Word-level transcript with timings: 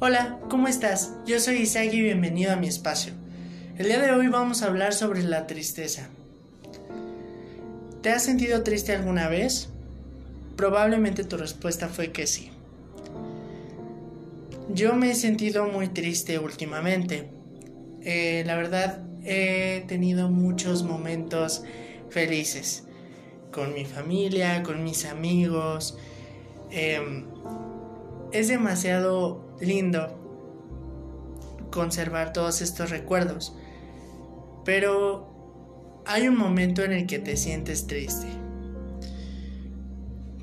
Hola, 0.00 0.38
¿cómo 0.48 0.68
estás? 0.68 1.12
Yo 1.26 1.40
soy 1.40 1.56
Isaac 1.56 1.88
y 1.92 2.00
bienvenido 2.00 2.52
a 2.52 2.56
mi 2.56 2.68
espacio. 2.68 3.12
El 3.78 3.86
día 3.86 4.00
de 4.00 4.12
hoy 4.12 4.28
vamos 4.28 4.62
a 4.62 4.66
hablar 4.66 4.94
sobre 4.94 5.24
la 5.24 5.48
tristeza. 5.48 6.08
¿Te 8.00 8.10
has 8.10 8.22
sentido 8.22 8.62
triste 8.62 8.94
alguna 8.94 9.28
vez? 9.28 9.70
Probablemente 10.54 11.24
tu 11.24 11.36
respuesta 11.36 11.88
fue 11.88 12.12
que 12.12 12.28
sí. 12.28 12.52
Yo 14.72 14.94
me 14.94 15.10
he 15.10 15.14
sentido 15.16 15.66
muy 15.66 15.88
triste 15.88 16.38
últimamente. 16.38 17.30
Eh, 18.02 18.44
la 18.46 18.54
verdad, 18.54 19.02
he 19.24 19.82
tenido 19.88 20.30
muchos 20.30 20.84
momentos 20.84 21.64
felices 22.08 22.84
con 23.50 23.74
mi 23.74 23.84
familia, 23.84 24.62
con 24.62 24.84
mis 24.84 25.06
amigos. 25.06 25.98
Em, 26.70 27.24
es 28.32 28.48
demasiado 28.48 29.56
lindo 29.60 30.18
conservar 31.70 32.32
todos 32.32 32.60
estos 32.60 32.90
recuerdos, 32.90 33.54
pero 34.64 36.02
hay 36.06 36.28
un 36.28 36.36
momento 36.36 36.82
en 36.82 36.92
el 36.92 37.06
que 37.06 37.18
te 37.18 37.36
sientes 37.36 37.86
triste. 37.86 38.26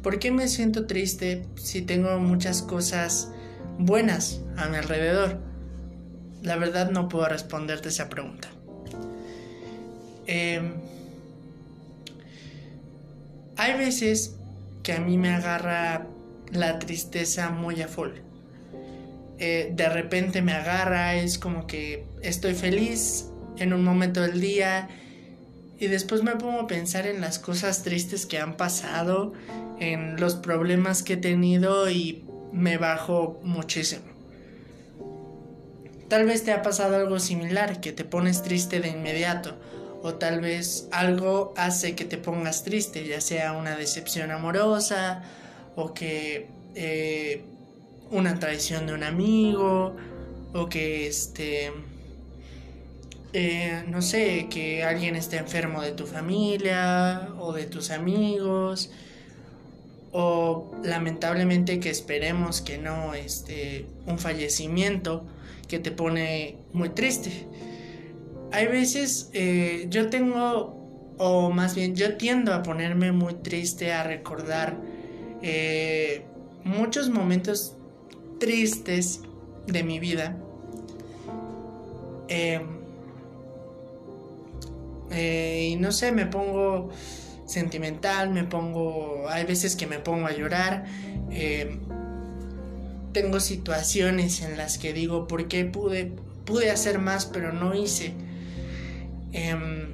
¿Por 0.02 0.20
qué 0.20 0.32
me 0.32 0.48
siento 0.48 0.86
triste 0.86 1.48
si 1.56 1.82
tengo 1.82 2.20
muchas 2.20 2.62
cosas 2.62 3.32
buenas 3.80 4.42
a 4.56 4.68
mi 4.68 4.78
alrededor? 4.78 5.40
La 6.44 6.58
verdad 6.58 6.92
no 6.92 7.10
puedo 7.10 7.28
responderte 7.28 7.90
esa 7.90 8.08
pregunta. 8.08 8.50
Em, 10.28 10.74
hay 13.58 13.78
veces 13.78 14.36
que 14.84 14.94
a 14.94 15.00
mí 15.00 15.18
me 15.18 15.34
agarra 15.34 16.08
la 16.52 16.80
tristeza 16.80 17.50
muy 17.50 17.82
a 17.82 17.88
full. 17.88 18.12
Eh, 19.38 19.72
de 19.74 19.90
repente 19.90 20.42
me 20.42 20.54
agarra, 20.54 21.16
es 21.16 21.38
como 21.38 21.68
que 21.68 22.06
estoy 22.22 22.54
feliz 22.54 23.30
en 23.58 23.74
un 23.74 23.84
momento 23.84 24.22
del 24.22 24.40
día 24.40 24.88
y 25.78 25.88
después 25.88 26.24
me 26.24 26.36
pongo 26.36 26.62
a 26.62 26.68
pensar 26.68 27.06
en 27.06 27.20
las 27.20 27.38
cosas 27.40 27.84
tristes 27.84 28.26
que 28.26 28.40
han 28.40 28.56
pasado, 28.56 29.34
en 29.80 30.20
los 30.20 30.36
problemas 30.36 31.04
que 31.04 31.14
he 31.14 31.18
tenido 31.18 31.90
y 31.90 32.24
me 32.54 32.78
bajo 32.78 33.40
muchísimo. 33.44 34.06
Tal 36.08 36.26
vez 36.26 36.44
te 36.44 36.54
ha 36.54 36.62
pasado 36.62 36.96
algo 36.96 37.20
similar, 37.20 37.82
que 37.82 37.92
te 37.92 38.06
pones 38.06 38.42
triste 38.42 38.80
de 38.80 38.90
inmediato, 38.90 39.58
o 40.02 40.14
tal 40.14 40.40
vez 40.40 40.88
algo 40.92 41.54
hace 41.58 41.96
que 41.96 42.06
te 42.06 42.18
pongas 42.18 42.64
triste, 42.64 43.06
ya 43.06 43.20
sea 43.20 43.54
una 43.54 43.76
decepción 43.76 44.32
amorosa, 44.32 45.24
o 45.76 45.94
que 45.94 46.48
eh, 46.76 47.44
una 48.12 48.40
traición 48.40 48.88
de 48.88 48.94
un 48.94 49.04
amigo, 49.04 49.96
o 50.54 50.70
que 50.70 51.08
este, 51.08 51.72
eh, 53.34 53.84
no 53.88 54.02
sé, 54.02 54.48
que 54.50 54.84
alguien 54.84 55.16
esté 55.16 55.38
enfermo 55.38 55.82
de 55.82 55.92
tu 55.92 56.06
familia 56.06 57.30
o 57.40 57.52
de 57.52 57.66
tus 57.66 57.92
amigos, 57.92 58.92
o 60.12 60.72
lamentablemente 60.84 61.80
que 61.82 61.90
esperemos 61.90 62.62
que 62.62 62.78
no, 62.78 63.14
este, 63.14 63.86
un 64.06 64.18
fallecimiento 64.18 65.26
que 65.68 65.80
te 65.80 65.92
pone 65.92 66.58
muy 66.72 66.90
triste. 66.90 67.48
Hay 68.54 68.68
veces 68.68 69.30
eh, 69.34 69.88
yo 69.90 70.10
tengo, 70.10 71.16
o 71.18 71.50
más 71.52 71.76
bien 71.76 71.96
yo 71.96 72.16
tiendo 72.16 72.54
a 72.54 72.64
ponerme 72.64 73.12
muy 73.12 73.34
triste, 73.34 73.92
a 73.92 74.04
recordar 74.04 74.78
eh, 75.48 76.26
muchos 76.64 77.10
momentos 77.10 77.76
tristes 78.40 79.22
de 79.68 79.84
mi 79.84 80.00
vida. 80.00 80.36
Em, 82.28 82.64
eh, 85.12 85.70
y 85.72 85.76
no 85.76 85.92
sé, 85.92 86.12
me 86.12 86.26
pongo 86.26 86.90
sentimental, 87.46 88.32
me 88.32 88.44
pongo, 88.44 89.30
hay 89.30 89.46
veces 89.46 89.76
que 89.76 89.86
me 89.86 90.00
pongo 90.00 90.26
a 90.26 90.34
llorar. 90.34 90.86
Tengo 93.14 93.40
situaciones 93.40 94.42
en 94.42 94.58
las 94.58 94.80
que 94.80 94.94
digo, 94.94 95.28
¿por 95.28 95.48
qué 95.48 95.64
pude, 95.64 96.12
pude 96.44 96.72
hacer 96.72 96.98
más 96.98 97.28
pero 97.28 97.54
no 97.54 97.76
hice? 97.76 98.16
Em, 99.32 99.90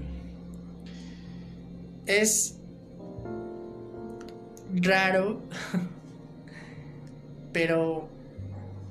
es 2.06 2.61
raro, 4.76 5.42
pero 7.54 8.10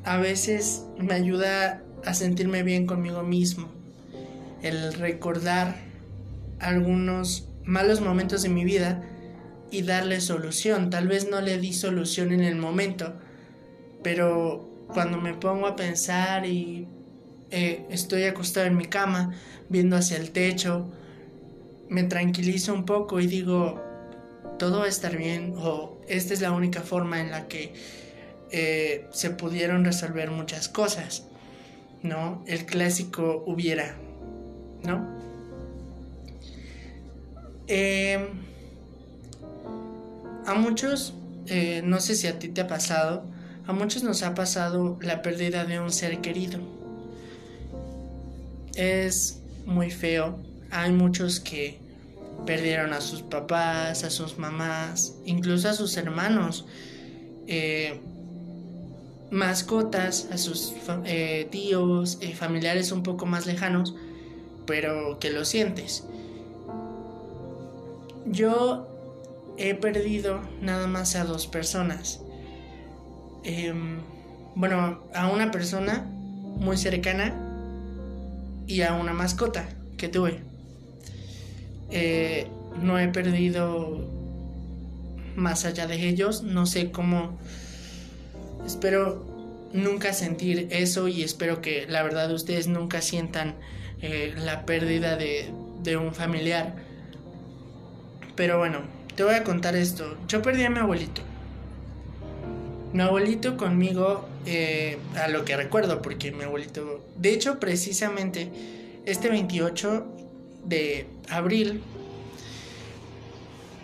a 0.04 0.18
veces 0.18 0.84
me 0.98 1.14
ayuda 1.14 1.82
a 2.04 2.14
sentirme 2.14 2.62
bien 2.62 2.86
conmigo 2.86 3.22
mismo. 3.22 3.68
El 4.62 4.92
recordar 4.94 5.76
algunos 6.58 7.48
malos 7.64 8.00
momentos 8.00 8.42
de 8.42 8.48
mi 8.48 8.64
vida 8.64 9.02
y 9.70 9.82
darle 9.82 10.20
solución. 10.20 10.90
Tal 10.90 11.08
vez 11.08 11.30
no 11.30 11.40
le 11.40 11.58
di 11.58 11.72
solución 11.72 12.32
en 12.32 12.40
el 12.40 12.56
momento, 12.56 13.14
pero 14.02 14.68
cuando 14.88 15.18
me 15.18 15.34
pongo 15.34 15.66
a 15.66 15.76
pensar 15.76 16.46
y 16.46 16.86
eh, 17.50 17.84
estoy 17.90 18.24
acostado 18.24 18.66
en 18.66 18.76
mi 18.76 18.86
cama, 18.86 19.34
viendo 19.68 19.96
hacia 19.96 20.16
el 20.16 20.30
techo, 20.30 20.90
me 21.88 22.04
tranquilizo 22.04 22.74
un 22.74 22.84
poco 22.84 23.20
y 23.20 23.26
digo, 23.26 23.82
todo 24.60 24.80
va 24.80 24.84
a 24.84 24.88
estar 24.88 25.16
bien 25.16 25.54
o 25.56 25.98
esta 26.06 26.34
es 26.34 26.42
la 26.42 26.52
única 26.52 26.82
forma 26.82 27.18
en 27.18 27.30
la 27.30 27.48
que 27.48 27.72
eh, 28.52 29.06
se 29.10 29.30
pudieron 29.30 29.86
resolver 29.86 30.30
muchas 30.30 30.68
cosas, 30.68 31.24
¿no? 32.02 32.44
El 32.46 32.66
clásico 32.66 33.42
hubiera, 33.46 33.96
¿no? 34.84 35.18
Em, 37.68 38.26
a 40.44 40.54
muchos, 40.56 41.14
eh, 41.46 41.80
no 41.82 41.98
sé 41.98 42.14
si 42.14 42.26
a 42.26 42.38
ti 42.38 42.48
te 42.48 42.60
ha 42.60 42.66
pasado, 42.66 43.24
a 43.66 43.72
muchos 43.72 44.02
nos 44.02 44.22
ha 44.22 44.34
pasado 44.34 44.98
la 45.00 45.22
pérdida 45.22 45.64
de 45.64 45.80
un 45.80 45.90
ser 45.90 46.20
querido. 46.20 46.60
Es 48.74 49.40
muy 49.64 49.90
feo, 49.90 50.38
hay 50.70 50.92
muchos 50.92 51.40
que 51.40 51.80
Perdieron 52.46 52.92
a 52.92 53.00
sus 53.00 53.22
papás, 53.22 54.04
a 54.04 54.10
sus 54.10 54.38
mamás, 54.38 55.14
incluso 55.24 55.68
a 55.68 55.72
sus 55.72 55.96
hermanos, 55.96 56.66
eh, 57.46 58.00
mascotas, 59.30 60.28
a 60.32 60.38
sus 60.38 60.72
eh, 61.04 61.48
tíos, 61.50 62.18
eh, 62.20 62.34
familiares 62.34 62.92
un 62.92 63.02
poco 63.02 63.26
más 63.26 63.46
lejanos, 63.46 63.94
pero 64.66 65.18
que 65.18 65.30
lo 65.30 65.44
sientes. 65.44 66.04
Yo 68.26 68.86
he 69.56 69.74
perdido 69.74 70.40
nada 70.60 70.86
más 70.86 71.16
a 71.16 71.24
dos 71.24 71.46
personas. 71.46 72.20
Em, 73.44 74.00
bueno, 74.54 75.02
a 75.14 75.28
una 75.28 75.50
persona 75.50 76.06
muy 76.58 76.76
cercana 76.76 77.34
y 78.66 78.82
a 78.82 78.94
una 78.94 79.12
mascota 79.12 79.68
que 79.96 80.08
tuve. 80.08 80.49
Eh, 81.90 82.46
no 82.80 82.98
he 82.98 83.08
perdido 83.08 84.08
más 85.36 85.64
allá 85.64 85.86
de 85.86 86.08
ellos. 86.08 86.42
No 86.42 86.66
sé 86.66 86.90
cómo. 86.90 87.38
Espero 88.66 89.24
nunca 89.72 90.12
sentir 90.12 90.68
eso 90.70 91.08
y 91.08 91.22
espero 91.22 91.60
que 91.60 91.86
la 91.88 92.02
verdad 92.02 92.32
ustedes 92.32 92.68
nunca 92.68 93.00
sientan 93.00 93.54
eh, 94.02 94.34
la 94.36 94.66
pérdida 94.66 95.16
de, 95.16 95.50
de 95.82 95.96
un 95.96 96.14
familiar. 96.14 96.74
Pero 98.36 98.58
bueno, 98.58 98.80
te 99.16 99.24
voy 99.24 99.34
a 99.34 99.44
contar 99.44 99.76
esto. 99.76 100.16
Yo 100.28 100.42
perdí 100.42 100.64
a 100.64 100.70
mi 100.70 100.78
abuelito. 100.78 101.22
Mi 102.92 103.02
abuelito 103.02 103.56
conmigo, 103.56 104.28
eh, 104.46 104.98
a 105.14 105.28
lo 105.28 105.44
que 105.44 105.56
recuerdo, 105.56 106.02
porque 106.02 106.32
mi 106.32 106.42
abuelito, 106.42 107.04
de 107.16 107.32
hecho 107.32 107.60
precisamente 107.60 108.50
este 109.06 109.28
28 109.28 110.06
de 110.64 111.06
abril, 111.30 111.82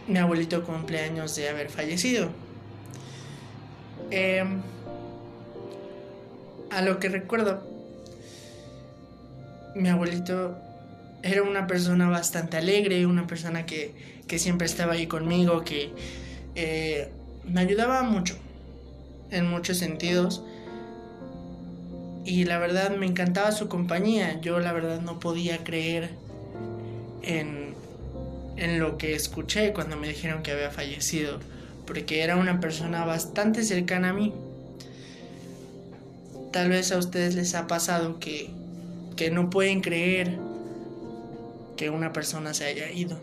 mi 0.09 0.19
abuelito 0.19 0.65
cumpleaños 0.65 1.35
de 1.37 1.49
haber 1.49 1.69
fallecido. 1.69 2.31
Em, 4.11 4.61
a 6.71 6.83
lo 6.83 6.99
que 6.99 7.09
recuerdo, 7.09 7.63
mi 9.75 9.89
abuelito 9.89 10.57
era 11.23 11.43
una 11.43 11.67
persona 11.67 12.09
bastante 12.09 12.57
alegre, 12.57 13.07
una 13.07 13.27
persona 13.27 13.67
que, 13.67 13.95
que 14.27 14.39
siempre 14.39 14.67
estaba 14.67 14.93
ahí 14.93 15.07
conmigo, 15.07 15.65
que 15.65 15.91
eh, 16.55 17.09
me 17.45 17.61
ayudaba 17.61 18.03
mucho, 18.03 18.37
en 19.31 19.49
muchos 19.49 19.79
sentidos. 19.79 20.43
Y 22.25 22.45
la 22.45 22.59
verdad 22.59 22.97
me 22.97 23.07
encantaba 23.07 23.53
su 23.53 23.69
compañía. 23.69 24.41
Yo 24.41 24.59
la 24.59 24.73
verdad 24.73 25.01
no 25.01 25.21
podía 25.21 25.63
creer 25.63 26.11
en, 27.23 27.75
lo 28.79 28.97
que 28.97 29.15
escuché 29.15 29.73
cuando 29.73 29.97
me 29.97 30.09
dijeron 30.09 30.43
que 30.43 30.53
había 30.53 30.71
fallecido, 30.71 31.39
porque 31.87 32.23
era 32.23 32.37
una 32.37 32.61
persona 32.61 33.05
bastante 33.05 33.63
cercana 33.65 34.11
a 34.11 34.13
mí. 34.13 34.33
tal 36.53 36.71
vez 36.71 36.91
a 36.91 36.99
ustedes 36.99 37.35
les 37.35 37.55
ha 37.55 37.67
pasado 37.67 38.19
que, 38.19 38.51
que 39.15 39.31
no 39.31 39.51
pueden 39.51 39.83
creer 39.83 40.39
que 41.77 41.91
una 41.91 42.13
persona 42.13 42.55
se 42.55 42.65
haya 42.65 42.91
ido. 42.91 43.19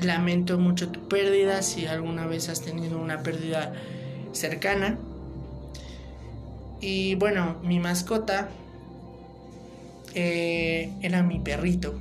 Lamento 0.00 0.58
mucho 0.58 0.88
tu 0.88 1.08
pérdida 1.08 1.62
si 1.62 1.86
alguna 1.86 2.26
vez 2.26 2.48
has 2.48 2.60
tenido 2.60 2.98
una 2.98 3.22
pérdida 3.22 3.72
cercana. 4.32 4.98
Y 6.80 7.14
bueno, 7.14 7.56
mi 7.62 7.78
mascota 7.78 8.48
eh, 10.14 10.90
era 11.02 11.22
mi 11.22 11.38
perrito. 11.38 11.98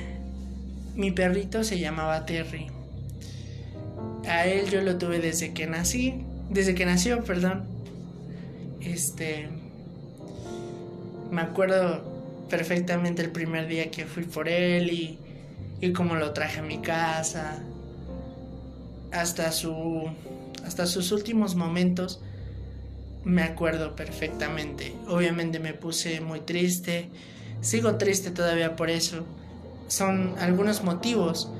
mi 0.94 1.10
perrito 1.10 1.64
se 1.64 1.78
llamaba 1.78 2.26
Terry. 2.26 2.66
A 4.28 4.46
él 4.46 4.70
yo 4.70 4.82
lo 4.82 4.96
tuve 4.96 5.18
desde 5.18 5.52
que 5.52 5.66
nací, 5.66 6.22
desde 6.50 6.74
que 6.74 6.86
nació, 6.86 7.24
perdón. 7.24 7.64
Este, 8.80 9.48
me 11.30 11.42
acuerdo 11.42 12.46
perfectamente 12.48 13.22
el 13.22 13.30
primer 13.30 13.66
día 13.68 13.90
que 13.90 14.06
fui 14.06 14.24
por 14.24 14.48
él 14.48 14.90
y, 14.90 15.18
y 15.80 15.92
cómo 15.92 16.14
lo 16.16 16.32
traje 16.32 16.60
a 16.60 16.62
mi 16.62 16.78
casa. 16.78 17.62
Hasta 19.12 19.50
su, 19.52 20.10
hasta 20.64 20.86
sus 20.86 21.12
últimos 21.12 21.54
momentos 21.54 22.20
me 23.24 23.42
acuerdo 23.42 23.96
perfectamente. 23.96 24.94
Obviamente 25.08 25.58
me 25.58 25.74
puse 25.74 26.20
muy 26.20 26.40
triste. 26.40 27.10
Sigo 27.60 27.96
triste 27.96 28.30
todavía 28.30 28.76
por 28.76 28.90
eso. 28.90 29.26
Son 29.88 30.34
algunos 30.38 30.82
motivos 30.82 31.50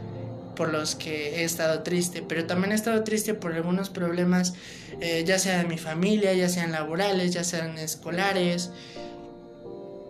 por 0.61 0.71
los 0.71 0.95
que 0.95 1.41
he 1.41 1.45
estado 1.45 1.83
triste, 1.83 2.23
pero 2.27 2.47
también 2.47 2.73
he 2.73 2.75
estado 2.75 3.03
triste 3.03 3.33
por 3.33 3.55
algunos 3.55 3.89
problemas, 3.89 4.55
eh, 5.01 5.25
ya 5.27 5.39
sea 5.39 5.59
de 5.59 5.65
mi 5.65 5.79
familia, 5.79 6.35
ya 6.35 6.51
sean 6.51 6.73
laborales, 6.73 7.33
ya 7.33 7.45
sean 7.45 7.79
escolares, 7.79 8.71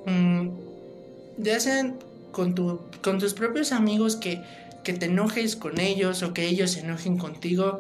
mm, 0.07 0.49
ya 1.39 1.61
sean 1.61 1.99
con, 2.33 2.57
tu, 2.57 2.81
con 3.01 3.21
tus 3.21 3.33
propios 3.35 3.71
amigos 3.71 4.17
que, 4.17 4.43
que 4.83 4.93
te 4.93 5.07
enojes 5.07 5.55
con 5.55 5.79
ellos 5.79 6.23
o 6.25 6.35
que 6.35 6.47
ellos 6.47 6.73
se 6.73 6.81
enojen 6.81 7.17
contigo, 7.17 7.79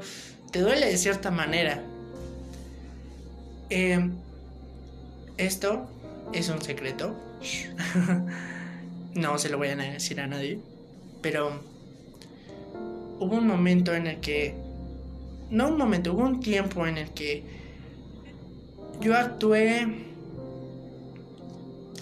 te 0.53 0.61
duele 0.61 0.87
de 0.87 0.97
cierta 0.97 1.33
manera. 1.33 1.83
Eh, 3.71 4.11
esto 5.37 5.87
es 6.33 6.49
un 6.49 6.61
secreto. 6.61 7.15
no 9.15 9.39
se 9.39 9.49
lo 9.49 9.59
voy 9.59 9.69
a 9.69 9.77
decir 9.77 10.21
a 10.21 10.27
nadie. 10.27 10.59
Pero 11.23 11.61
hubo 13.21 13.37
un 13.37 13.47
momento 13.47 13.95
en 13.95 14.09
el 14.09 14.21
que... 14.21 14.55
No 15.51 15.69
un 15.69 15.79
momento, 15.79 16.13
hubo 16.13 16.23
un 16.23 16.41
tiempo 16.41 16.87
en 16.87 16.99
el 16.99 17.11
que 17.11 17.45
yo 19.01 19.17
actué... 19.17 20.07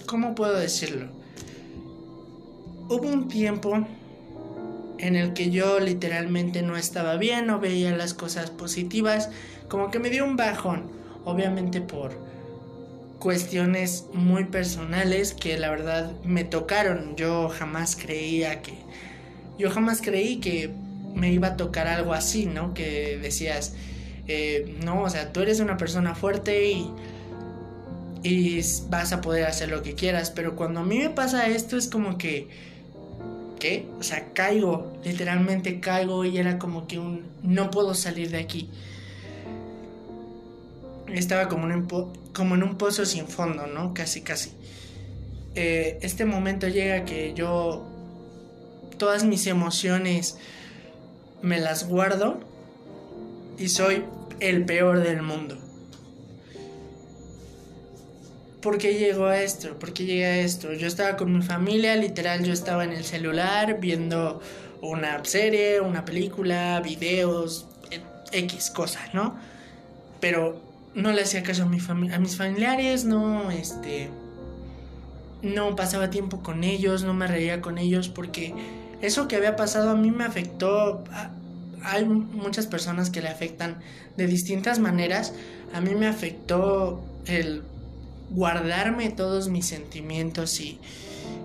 ¿Cómo 0.07 0.33
puedo 0.33 0.57
decirlo? 0.57 1.07
Hubo 2.89 3.07
un 3.07 3.27
tiempo 3.27 3.85
en 4.97 5.15
el 5.15 5.33
que 5.33 5.51
yo 5.51 5.79
literalmente 5.79 6.63
no 6.63 6.75
estaba 6.75 7.15
bien, 7.17 7.45
no 7.45 7.59
veía 7.59 7.95
las 7.95 8.15
cosas 8.15 8.49
positivas, 8.49 9.29
como 9.67 9.91
que 9.91 9.99
me 9.99 10.09
dio 10.09 10.25
un 10.25 10.35
bajón 10.35 10.98
obviamente 11.25 11.81
por 11.81 12.11
cuestiones 13.19 14.05
muy 14.13 14.45
personales 14.45 15.33
que 15.33 15.57
la 15.57 15.69
verdad 15.69 16.11
me 16.23 16.43
tocaron. 16.43 17.15
Yo 17.15 17.49
jamás 17.49 17.95
creía 17.95 18.61
que, 18.61 18.73
yo 19.57 19.69
jamás 19.69 20.01
creí 20.01 20.37
que 20.37 20.71
me 21.13 21.31
iba 21.31 21.49
a 21.49 21.57
tocar 21.57 21.87
algo 21.87 22.13
así, 22.13 22.45
¿no? 22.45 22.73
Que 22.73 23.19
decías, 23.21 23.73
eh, 24.27 24.77
no, 24.83 25.03
o 25.03 25.09
sea, 25.09 25.33
tú 25.33 25.41
eres 25.41 25.59
una 25.59 25.77
persona 25.77 26.15
fuerte 26.15 26.71
y, 26.71 26.89
y 28.23 28.61
vas 28.89 29.11
a 29.11 29.21
poder 29.21 29.45
hacer 29.45 29.69
lo 29.69 29.83
que 29.83 29.95
quieras, 29.95 30.31
pero 30.31 30.55
cuando 30.55 30.79
a 30.79 30.83
mí 30.83 30.99
me 30.99 31.09
pasa 31.09 31.47
esto 31.47 31.77
es 31.77 31.87
como 31.87 32.17
que, 32.17 32.47
¿qué? 33.59 33.85
O 33.99 34.03
sea, 34.03 34.29
caigo, 34.33 34.93
literalmente 35.03 35.79
caigo 35.81 36.23
y 36.23 36.37
era 36.37 36.57
como 36.57 36.87
que 36.87 36.99
un, 36.99 37.23
no 37.43 37.69
puedo 37.69 37.93
salir 37.95 38.31
de 38.31 38.37
aquí 38.37 38.69
estaba 41.13 41.47
como 41.47 41.67
en, 41.67 42.63
un 42.63 42.77
pozo 42.77 43.05
sin 43.05 43.27
fondo, 43.27 43.67
¿no? 43.67 43.93
Casi, 43.93 44.21
casi. 44.21 44.51
Eh, 45.55 45.99
este 46.01 46.25
momento 46.25 46.67
llega 46.67 47.05
que 47.05 47.33
yo 47.33 47.85
todas 48.97 49.23
mis 49.23 49.47
emociones 49.47 50.37
me 51.41 51.59
las 51.59 51.87
guardo 51.87 52.39
y 53.57 53.69
soy 53.69 54.03
el 54.39 54.65
peor 54.65 55.01
del 55.01 55.21
mundo. 55.21 55.57
¿Por 58.61 58.77
qué 58.77 58.95
llegó 58.95 59.25
a 59.27 59.41
esto? 59.41 59.79
¿Por 59.79 59.93
qué 59.93 60.05
llegué 60.05 60.25
a 60.25 60.39
esto? 60.39 60.73
Yo 60.73 60.87
estaba 60.87 61.15
con 61.15 61.31
mi 61.31 61.41
familia, 61.41 61.95
literal, 61.95 62.43
yo 62.43 62.51
estaba 62.51 62.83
en 62.83 62.91
el 62.91 63.05
celular 63.05 63.79
viendo 63.79 64.41
una 64.81 65.23
serie, 65.23 65.79
una 65.79 66.03
película, 66.03 66.81
videos, 66.81 67.67
X 68.31 68.69
cosas, 68.69 69.13
¿no? 69.13 69.37
Pero 70.19 70.68
no 70.95 71.11
le 71.11 71.21
hacía 71.21 71.43
caso 71.43 71.63
a, 71.63 71.65
mi 71.65 71.79
a 72.11 72.19
mis 72.19 72.35
familiares, 72.35 73.05
no, 73.05 73.51
este, 73.51 74.09
no 75.41 75.75
pasaba 75.75 76.09
tiempo 76.09 76.41
con 76.41 76.63
ellos, 76.63 77.03
no 77.03 77.13
me 77.13 77.27
reía 77.27 77.61
con 77.61 77.77
ellos, 77.77 78.09
porque 78.09 78.53
eso 79.01 79.27
que 79.27 79.35
había 79.35 79.55
pasado 79.55 79.91
a 79.91 79.95
mí 79.95 80.11
me 80.11 80.25
afectó. 80.25 81.03
hay 81.83 82.05
muchas 82.05 82.67
personas 82.67 83.09
que 83.09 83.21
le 83.21 83.29
afectan 83.29 83.79
de 84.17 84.27
distintas 84.27 84.79
maneras. 84.79 85.33
A 85.73 85.81
mí 85.81 85.95
me 85.95 86.07
afectó 86.07 87.01
el 87.25 87.63
guardarme 88.31 89.09
todos 89.09 89.49
mis 89.49 89.65
sentimientos 89.65 90.59
y, 90.59 90.79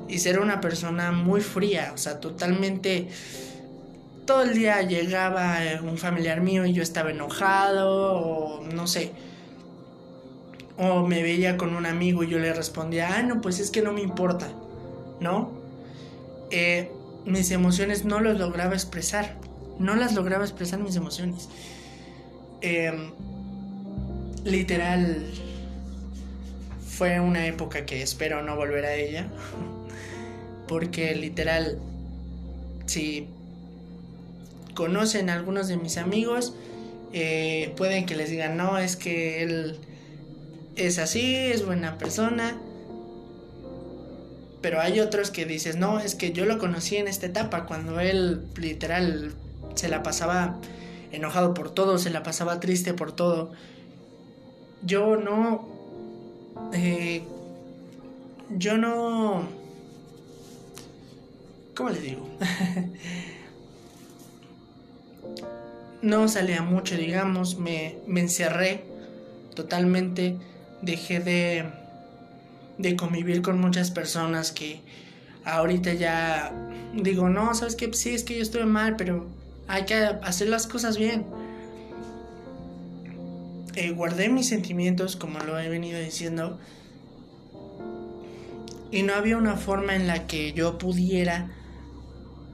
y 0.08 0.18
ser 0.18 0.40
una 0.40 0.60
persona 0.60 1.12
muy 1.12 1.40
fría, 1.40 1.92
o 1.94 1.98
sea, 1.98 2.20
totalmente 2.20 3.08
todo 4.26 4.42
el 4.42 4.54
día 4.54 4.80
llegaba 4.82 5.58
un 5.82 5.98
familiar 5.98 6.40
mío 6.40 6.64
y 6.64 6.72
yo 6.72 6.82
estaba 6.82 7.10
enojado 7.10 8.14
o 8.14 8.64
no 8.64 8.86
sé, 8.86 9.12
o 10.76 11.06
me 11.06 11.22
veía 11.22 11.56
con 11.56 11.76
un 11.76 11.86
amigo 11.86 12.24
y 12.24 12.28
yo 12.28 12.38
le 12.38 12.52
respondía, 12.52 13.16
ah, 13.16 13.22
no, 13.22 13.40
pues 13.40 13.60
es 13.60 13.70
que 13.70 13.82
no 13.82 13.92
me 13.92 14.02
importa, 14.02 14.48
¿no? 15.20 15.52
Eh, 16.50 16.90
mis 17.24 17.50
emociones 17.50 18.04
no 18.04 18.20
las 18.20 18.38
lograba 18.38 18.74
expresar, 18.74 19.36
no 19.78 19.94
las 19.94 20.14
lograba 20.14 20.44
expresar 20.44 20.80
mis 20.80 20.96
emociones. 20.96 21.48
Em, 22.60 23.12
literal, 24.44 25.26
fue 26.86 27.20
una 27.20 27.46
época 27.46 27.86
que 27.86 28.02
espero 28.02 28.42
no 28.42 28.56
volver 28.56 28.84
a 28.84 28.94
ella, 28.94 29.28
porque 30.68 31.14
literal, 31.14 31.78
si 32.86 33.28
conocen 34.74 35.30
a 35.30 35.34
algunos 35.34 35.68
de 35.68 35.76
mis 35.76 35.98
amigos, 35.98 36.54
eh, 37.12 37.72
pueden 37.76 38.06
que 38.06 38.16
les 38.16 38.28
digan, 38.30 38.56
no, 38.56 38.76
es 38.78 38.96
que 38.96 39.42
él 39.42 39.78
es 40.76 40.98
así, 40.98 41.34
es 41.34 41.64
buena 41.64 41.98
persona. 41.98 42.56
Pero 44.60 44.80
hay 44.80 45.00
otros 45.00 45.30
que 45.30 45.44
dices, 45.44 45.76
no, 45.76 46.00
es 46.00 46.14
que 46.14 46.32
yo 46.32 46.46
lo 46.46 46.58
conocí 46.58 46.96
en 46.96 47.06
esta 47.06 47.26
etapa, 47.26 47.66
cuando 47.66 48.00
él 48.00 48.46
literal 48.56 49.34
se 49.74 49.88
la 49.88 50.02
pasaba 50.02 50.58
enojado 51.12 51.54
por 51.54 51.70
todo, 51.70 51.98
se 51.98 52.10
la 52.10 52.22
pasaba 52.22 52.60
triste 52.60 52.94
por 52.94 53.12
todo. 53.12 53.52
Yo 54.82 55.16
no... 55.16 55.68
Eh, 56.72 57.24
yo 58.50 58.78
no... 58.78 59.48
¿Cómo 61.74 61.90
les 61.90 62.02
digo? 62.02 62.26
no 66.02 66.28
salía 66.28 66.62
mucho, 66.62 66.96
digamos, 66.96 67.58
me, 67.58 67.96
me 68.06 68.20
encerré 68.20 68.84
totalmente 69.54 70.36
dejé 70.84 71.20
de, 71.20 71.64
de 72.78 72.96
convivir 72.96 73.42
con 73.42 73.60
muchas 73.60 73.90
personas 73.90 74.52
que 74.52 74.80
ahorita 75.44 75.94
ya 75.94 76.52
digo, 76.94 77.28
no, 77.28 77.54
sabes 77.54 77.76
que 77.76 77.92
sí, 77.92 78.10
es 78.10 78.24
que 78.24 78.36
yo 78.36 78.42
estuve 78.42 78.66
mal, 78.66 78.96
pero 78.96 79.26
hay 79.66 79.84
que 79.84 79.94
hacer 79.94 80.48
las 80.48 80.66
cosas 80.66 80.96
bien. 80.98 81.26
Eh, 83.74 83.90
guardé 83.90 84.28
mis 84.28 84.48
sentimientos, 84.48 85.16
como 85.16 85.40
lo 85.40 85.58
he 85.58 85.68
venido 85.68 85.98
diciendo, 85.98 86.58
y 88.92 89.02
no 89.02 89.14
había 89.14 89.36
una 89.36 89.56
forma 89.56 89.96
en 89.96 90.06
la 90.06 90.26
que 90.26 90.52
yo 90.52 90.78
pudiera 90.78 91.50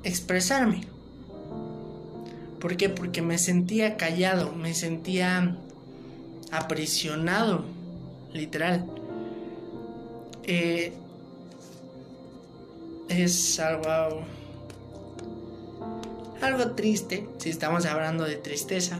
expresarme. 0.02 0.82
¿Por 2.58 2.76
qué? 2.76 2.88
Porque 2.88 3.20
me 3.20 3.37
sentía 3.37 3.96
callado, 3.96 4.52
me 4.52 4.75
sentía 4.75 5.56
aprisionado 6.50 7.64
literal. 8.32 8.87
Eh, 10.44 10.92
es 13.08 13.58
algo, 13.60 14.22
algo 16.40 16.70
triste, 16.72 17.26
si 17.38 17.50
estamos 17.50 17.87
hablando 17.87 18.25
de 18.25 18.37
tristeza, 18.37 18.99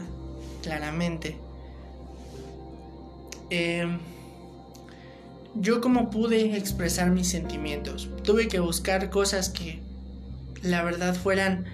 claramente. 0.61 1.37
Em, 3.49 3.99
yo 5.55 5.81
como 5.81 6.09
pude 6.09 6.55
expresar 6.57 7.09
mis 7.11 7.27
sentimientos. 7.27 8.09
Tuve 8.23 8.47
que 8.47 8.59
buscar 8.59 9.09
cosas 9.09 9.49
que 9.49 9.79
la 10.63 10.83
verdad 10.83 11.15
fueran 11.15 11.65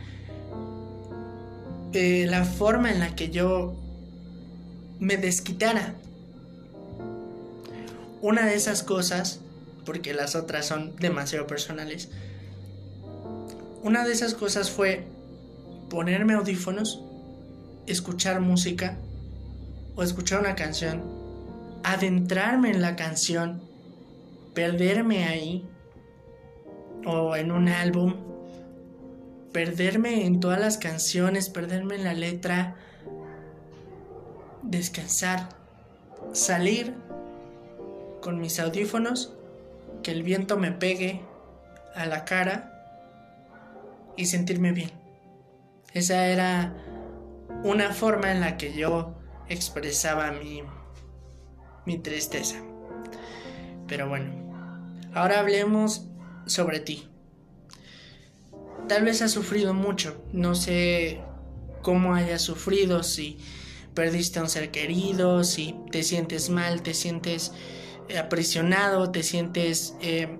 eh, 1.93 2.25
la 2.27 2.43
forma 2.45 2.91
en 2.91 2.99
la 2.99 3.15
que 3.15 3.29
yo 3.29 3.75
me 4.99 5.17
desquitara. 5.17 5.95
Una 8.21 8.45
de 8.45 8.55
esas 8.55 8.83
cosas, 8.83 9.41
porque 9.85 10.13
las 10.13 10.35
otras 10.35 10.65
son 10.65 10.95
demasiado 10.95 11.47
personales, 11.47 12.09
una 13.83 14.05
de 14.05 14.11
esas 14.11 14.33
cosas 14.33 14.71
fue 14.71 15.05
ponerme 15.89 16.33
audífonos, 16.33 17.03
escuchar 17.85 18.41
música 18.41 18.97
o 19.95 20.03
escuchar 20.03 20.39
una 20.39 20.55
canción, 20.55 21.03
adentrarme 21.83 22.71
en 22.71 22.81
la 22.81 22.95
canción, 22.95 23.61
perderme 24.53 25.25
ahí 25.25 25.65
o 27.05 27.35
en 27.35 27.51
un 27.51 27.69
álbum, 27.69 28.15
perderme 29.53 30.25
en 30.25 30.39
todas 30.39 30.59
las 30.59 30.77
canciones, 30.77 31.49
perderme 31.49 31.95
en 31.95 32.03
la 32.03 32.13
letra, 32.13 32.75
descansar, 34.63 35.49
salir 36.33 36.93
con 38.27 38.41
mis 38.41 38.59
audífonos, 38.59 39.31
que 40.03 40.11
el 40.11 40.21
viento 40.21 40.57
me 40.57 40.73
pegue 40.73 41.21
a 41.95 42.05
la 42.07 42.25
cara 42.25 42.73
y 44.17 44.25
sentirme 44.25 44.73
bien. 44.73 44.91
Esa 45.93 46.27
era 46.27 46.75
una 47.63 47.93
forma 47.93 48.33
en 48.33 48.41
la 48.41 48.57
que 48.57 48.73
yo 48.73 49.15
expresaba 49.47 50.33
mi, 50.33 50.61
mi 51.85 51.99
tristeza. 51.99 52.57
Pero 53.87 54.09
bueno, 54.09 54.29
ahora 55.13 55.39
hablemos 55.39 56.09
sobre 56.47 56.81
ti. 56.81 57.07
Tal 58.89 59.05
vez 59.05 59.21
has 59.21 59.31
sufrido 59.31 59.73
mucho, 59.73 60.21
no 60.33 60.53
sé 60.53 61.21
cómo 61.81 62.13
hayas 62.13 62.41
sufrido, 62.41 63.03
si 63.03 63.37
perdiste 63.93 64.39
a 64.39 64.41
un 64.41 64.49
ser 64.49 64.69
querido, 64.69 65.45
si 65.45 65.77
te 65.93 66.03
sientes 66.03 66.49
mal, 66.49 66.81
te 66.81 66.93
sientes 66.93 67.53
aprisionado, 68.15 69.11
te 69.11 69.23
sientes 69.23 69.95
eh, 70.01 70.39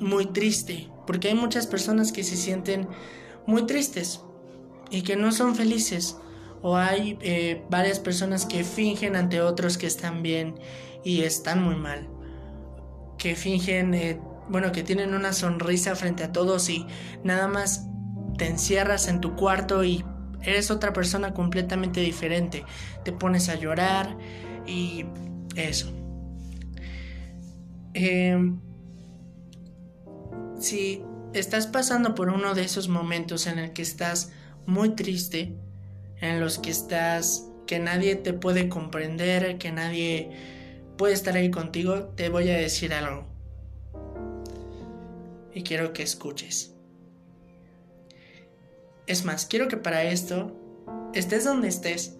muy 0.00 0.26
triste, 0.26 0.88
porque 1.06 1.28
hay 1.28 1.34
muchas 1.34 1.66
personas 1.66 2.12
que 2.12 2.24
se 2.24 2.36
sienten 2.36 2.88
muy 3.46 3.66
tristes 3.66 4.22
y 4.90 5.02
que 5.02 5.16
no 5.16 5.32
son 5.32 5.54
felices, 5.54 6.16
o 6.62 6.76
hay 6.76 7.18
eh, 7.20 7.62
varias 7.68 8.00
personas 8.00 8.46
que 8.46 8.64
fingen 8.64 9.16
ante 9.16 9.40
otros 9.40 9.76
que 9.76 9.86
están 9.86 10.22
bien 10.22 10.54
y 11.04 11.22
están 11.22 11.62
muy 11.62 11.76
mal, 11.76 12.08
que 13.18 13.36
fingen, 13.36 13.94
eh, 13.94 14.20
bueno, 14.48 14.72
que 14.72 14.82
tienen 14.82 15.14
una 15.14 15.32
sonrisa 15.32 15.94
frente 15.94 16.24
a 16.24 16.32
todos 16.32 16.68
y 16.70 16.86
nada 17.22 17.48
más 17.48 17.86
te 18.38 18.46
encierras 18.46 19.08
en 19.08 19.20
tu 19.20 19.36
cuarto 19.36 19.84
y 19.84 20.04
eres 20.42 20.70
otra 20.70 20.92
persona 20.92 21.32
completamente 21.32 22.00
diferente. 22.00 22.64
Te 23.04 23.12
pones 23.12 23.48
a 23.48 23.54
llorar 23.54 24.16
y 24.66 25.04
eso. 25.56 26.03
Em, 27.94 28.60
si 30.58 31.02
estás 31.32 31.68
pasando 31.68 32.16
por 32.16 32.28
uno 32.28 32.54
de 32.54 32.62
esos 32.62 32.88
momentos 32.88 33.46
en 33.46 33.60
el 33.60 33.72
que 33.72 33.82
estás 33.82 34.32
muy 34.66 34.90
triste, 34.96 35.54
en 36.20 36.40
los 36.40 36.58
que 36.58 36.70
estás, 36.70 37.48
que 37.66 37.78
nadie 37.78 38.16
te 38.16 38.32
puede 38.32 38.68
comprender, 38.68 39.58
que 39.58 39.70
nadie 39.70 40.30
puede 40.98 41.14
estar 41.14 41.36
ahí 41.36 41.52
contigo, 41.52 42.08
te 42.16 42.28
voy 42.28 42.50
a 42.50 42.56
decir 42.56 42.92
algo. 42.92 43.26
Y 45.54 45.62
quiero 45.62 45.92
que 45.92 46.02
escuches. 46.02 46.74
Es 49.06 49.24
más, 49.24 49.46
quiero 49.46 49.68
que 49.68 49.76
para 49.76 50.02
esto, 50.02 50.52
estés 51.14 51.44
donde 51.44 51.68
estés, 51.68 52.16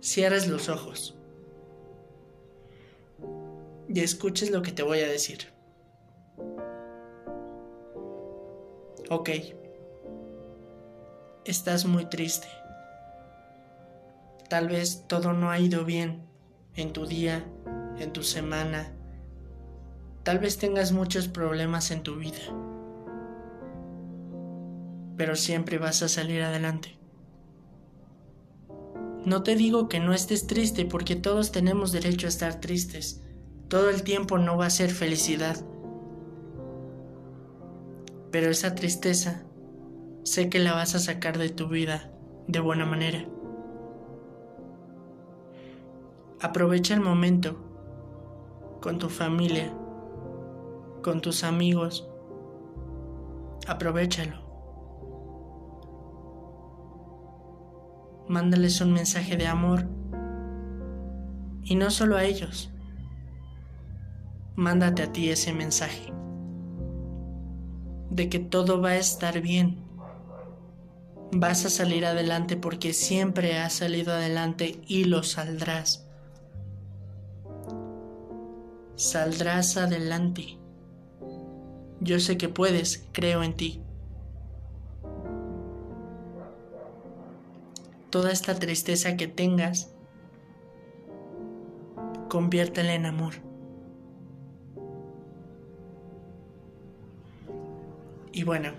cierres 0.00 0.46
los 0.46 0.68
ojos 0.68 1.17
y 3.88 4.00
escuches 4.00 4.50
lo 4.50 4.62
que 4.62 4.72
te 4.72 4.82
voy 4.82 5.00
a 5.00 5.08
decir. 5.08 5.52
Ok, 9.10 9.30
estás 11.44 11.86
muy 11.86 12.06
triste. 12.06 12.48
Tal 14.48 14.68
vez 14.68 15.06
todo 15.08 15.32
no 15.32 15.50
ha 15.50 15.58
ido 15.58 15.84
bien 15.84 16.22
en 16.74 16.92
tu 16.92 17.06
día, 17.06 17.44
en 17.98 18.12
tu 18.12 18.22
semana. 18.22 18.92
Tal 20.22 20.38
vez 20.38 20.58
tengas 20.58 20.92
muchos 20.92 21.28
problemas 21.28 21.90
en 21.90 22.02
tu 22.02 22.16
vida 22.16 22.38
pero 25.18 25.34
siempre 25.34 25.78
vas 25.78 26.02
a 26.02 26.08
salir 26.08 26.40
adelante. 26.42 26.96
No 29.26 29.42
te 29.42 29.56
digo 29.56 29.88
que 29.88 29.98
no 29.98 30.14
estés 30.14 30.46
triste 30.46 30.86
porque 30.86 31.16
todos 31.16 31.50
tenemos 31.50 31.90
derecho 31.92 32.26
a 32.26 32.30
estar 32.30 32.60
tristes. 32.60 33.20
Todo 33.68 33.90
el 33.90 34.02
tiempo 34.02 34.38
no 34.38 34.56
va 34.56 34.66
a 34.66 34.70
ser 34.70 34.90
felicidad. 34.90 35.56
Pero 38.30 38.50
esa 38.50 38.74
tristeza 38.74 39.44
sé 40.24 40.48
que 40.48 40.58
la 40.58 40.74
vas 40.74 40.94
a 40.94 40.98
sacar 40.98 41.38
de 41.38 41.50
tu 41.50 41.68
vida 41.68 42.10
de 42.46 42.60
buena 42.60 42.86
manera. 42.86 43.24
Aprovecha 46.40 46.94
el 46.94 47.00
momento 47.00 47.56
con 48.80 48.98
tu 48.98 49.08
familia, 49.08 49.72
con 51.02 51.20
tus 51.20 51.44
amigos. 51.44 52.08
Aprovechalo. 53.66 54.48
mándales 58.28 58.80
un 58.80 58.92
mensaje 58.92 59.36
de 59.36 59.46
amor. 59.46 59.86
Y 61.62 61.74
no 61.74 61.90
solo 61.90 62.16
a 62.16 62.24
ellos, 62.24 62.70
mándate 64.58 65.04
a 65.04 65.12
ti 65.12 65.30
ese 65.30 65.52
mensaje 65.52 66.12
de 68.10 68.28
que 68.28 68.40
todo 68.40 68.82
va 68.82 68.90
a 68.90 68.96
estar 68.96 69.40
bien. 69.40 69.78
Vas 71.30 71.64
a 71.64 71.70
salir 71.70 72.04
adelante 72.04 72.56
porque 72.56 72.92
siempre 72.92 73.56
has 73.58 73.74
salido 73.74 74.12
adelante 74.12 74.80
y 74.88 75.04
lo 75.04 75.22
saldrás. 75.22 76.06
Saldrás 78.96 79.76
adelante. 79.76 80.58
Yo 82.00 82.18
sé 82.18 82.36
que 82.36 82.48
puedes, 82.48 83.06
creo 83.12 83.42
en 83.42 83.54
ti. 83.54 83.82
toda 88.10 88.32
esta 88.32 88.54
tristeza 88.54 89.16
que 89.16 89.28
tengas, 89.28 89.92
conviértela 92.28 92.94
en 92.94 93.06
amor. 93.06 93.47
Y 98.32 98.44
bueno, 98.44 98.72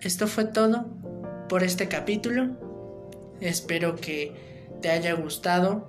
esto 0.00 0.26
fue 0.26 0.44
todo 0.44 0.86
por 1.48 1.62
este 1.62 1.88
capítulo. 1.88 2.50
Espero 3.40 3.96
que 3.96 4.68
te 4.82 4.90
haya 4.90 5.14
gustado. 5.14 5.88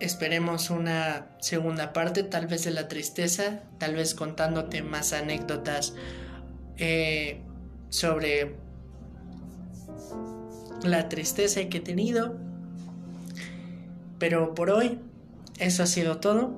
Esperemos 0.00 0.70
una 0.70 1.28
segunda 1.40 1.92
parte, 1.92 2.22
tal 2.22 2.46
vez 2.46 2.64
de 2.64 2.70
la 2.70 2.88
tristeza, 2.88 3.62
tal 3.78 3.94
vez 3.94 4.14
contándote 4.14 4.82
más 4.82 5.12
anécdotas 5.12 5.94
eh, 6.76 7.40
sobre 7.88 8.56
la 10.82 11.08
tristeza 11.08 11.60
que 11.68 11.78
he 11.78 11.80
tenido. 11.80 12.36
Pero 14.18 14.54
por 14.54 14.70
hoy, 14.70 14.98
eso 15.58 15.82
ha 15.82 15.86
sido 15.86 16.18
todo. 16.18 16.56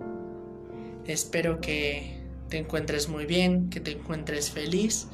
Espero 1.06 1.60
que 1.60 2.17
te 2.48 2.58
encuentres 2.58 3.08
muy 3.08 3.26
bien, 3.26 3.70
que 3.70 3.80
te 3.80 3.92
encuentres 3.92 4.50
feliz. 4.50 5.08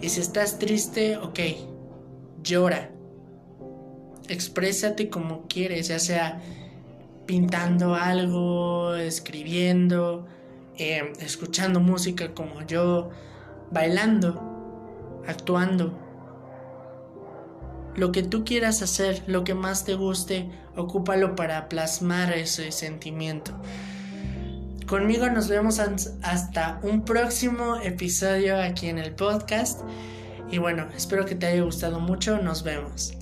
Y 0.00 0.08
si 0.10 0.20
estás 0.20 0.58
triste, 0.58 1.16
ok, 1.16 1.40
llora. 2.42 2.90
Exprésate 4.28 5.08
como 5.08 5.46
quieres, 5.48 5.88
ya 5.88 5.98
sea 5.98 6.40
pintando 7.26 7.94
algo, 7.94 8.94
escribiendo, 8.94 10.26
eh, 10.76 11.12
escuchando 11.20 11.80
música 11.80 12.34
como 12.34 12.66
yo, 12.66 13.10
bailando, 13.70 15.22
actuando 15.26 16.08
lo 17.98 18.12
que 18.12 18.22
tú 18.22 18.44
quieras 18.44 18.80
hacer, 18.80 19.24
lo 19.26 19.42
que 19.42 19.54
más 19.54 19.84
te 19.84 19.94
guste, 19.94 20.48
ocúpalo 20.76 21.34
para 21.34 21.68
plasmar 21.68 22.32
ese 22.32 22.70
sentimiento. 22.70 23.52
Conmigo 24.88 25.28
nos 25.28 25.48
vemos 25.48 25.80
hasta 26.22 26.80
un 26.82 27.04
próximo 27.04 27.76
episodio 27.76 28.58
aquí 28.58 28.88
en 28.88 28.96
el 28.96 29.14
podcast. 29.14 29.82
Y 30.50 30.56
bueno, 30.56 30.88
espero 30.96 31.26
que 31.26 31.34
te 31.34 31.44
haya 31.44 31.62
gustado 31.62 32.00
mucho. 32.00 32.38
Nos 32.38 32.62
vemos. 32.62 33.12